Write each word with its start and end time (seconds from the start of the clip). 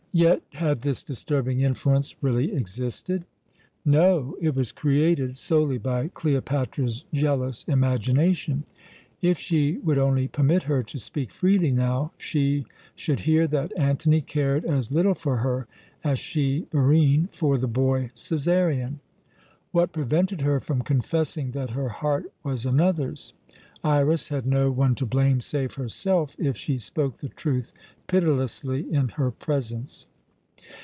Yet, 0.13 0.41
had 0.51 0.81
this 0.81 1.03
disturbing 1.03 1.61
influence 1.61 2.21
really 2.21 2.53
existed? 2.53 3.23
No. 3.85 4.35
It 4.41 4.53
was 4.53 4.73
created 4.73 5.37
solely 5.37 5.77
by 5.77 6.09
Cleopatra's 6.09 7.05
jealous 7.13 7.63
imagination. 7.63 8.65
If 9.21 9.37
she 9.39 9.77
would 9.77 9.97
only 9.97 10.27
permit 10.27 10.63
her 10.63 10.83
to 10.83 10.99
speak 10.99 11.31
freely 11.31 11.71
now, 11.71 12.11
she 12.17 12.65
should 12.93 13.21
hear 13.21 13.47
that 13.47 13.71
Antony 13.79 14.19
cared 14.19 14.65
as 14.65 14.91
little 14.91 15.13
for 15.15 15.37
her 15.37 15.67
as 16.03 16.19
she, 16.19 16.67
Barine, 16.71 17.29
for 17.31 17.57
the 17.57 17.69
boy 17.69 18.11
Cæsarion. 18.13 18.95
What 19.71 19.93
prevented 19.93 20.41
her 20.41 20.59
from 20.59 20.81
confessing 20.81 21.51
that 21.51 21.69
her 21.69 21.87
heart 21.87 22.33
was 22.43 22.65
another's? 22.65 23.31
Iras 23.83 24.27
had 24.27 24.45
no 24.45 24.69
one 24.69 24.93
to 24.95 25.07
blame 25.07 25.41
save 25.41 25.73
herself 25.73 26.35
if 26.37 26.55
she 26.55 26.77
spoke 26.77 27.17
the 27.17 27.29
truth 27.29 27.73
pitilessly 28.05 28.85
in 28.93 29.07
her 29.07 29.31
presence. 29.31 30.05